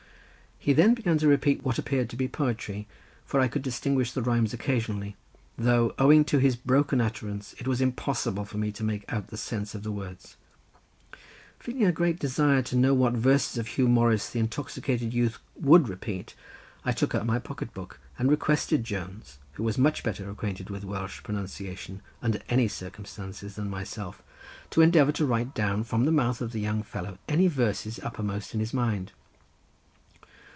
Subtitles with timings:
[0.63, 2.87] He then began to repeat what appeared to be poetry,
[3.25, 5.15] for I could distinguish the rhymes occasionally,
[5.57, 9.37] though owing to his broken utterance it was impossible for me to make out the
[9.37, 10.35] sense of the words.
[11.57, 15.89] Feeling a great desire to know what verses of Huw Morris the intoxicated youth would
[15.89, 16.35] repeat
[16.85, 20.83] I took out my pocket book and requested Jones, who was much better acquainted with
[20.85, 24.21] Welsh pronunciation, under any circumstances, than myself,
[24.69, 28.53] to endeavour to write down from the mouth of the young fellow any verses uppermost
[28.53, 29.11] in his mind.